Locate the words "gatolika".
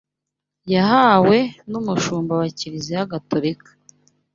3.11-3.69